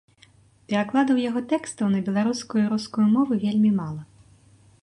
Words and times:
Перакладаў 0.71 1.19
яго 1.29 1.43
тэкстаў 1.51 1.93
на 1.97 2.01
беларускую 2.07 2.61
і 2.65 2.67
рускую 2.73 3.07
мовы 3.15 3.33
вельмі 3.45 3.71
мала. 3.83 4.01